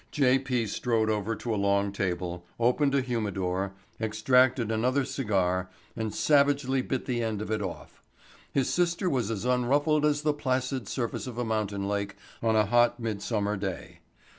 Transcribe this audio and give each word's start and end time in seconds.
J. 0.09 0.39
P. 0.39 0.65
strode 0.65 1.11
over 1.11 1.35
to 1.35 1.53
a 1.53 1.57
long 1.61 1.91
table, 1.91 2.43
opened 2.59 2.95
a 2.95 3.01
humidor, 3.01 3.73
extracted 4.01 4.71
another 4.71 5.05
cigar 5.05 5.69
and 5.95 6.11
savagely 6.11 6.81
bit 6.81 7.05
the 7.05 7.21
end 7.21 7.39
of 7.39 7.51
it 7.51 7.61
off. 7.61 8.01
His 8.51 8.67
sister 8.67 9.07
was 9.07 9.29
as 9.29 9.45
unruffled 9.45 10.03
as 10.03 10.23
the 10.23 10.33
placid 10.33 10.87
surface 10.87 11.27
of 11.27 11.37
a 11.37 11.45
mountain 11.45 11.87
lake 11.87 12.15
on 12.41 12.55
a 12.55 12.65
hot 12.65 12.99
mid 12.99 13.21
summer 13.21 13.55
day. 13.55 13.99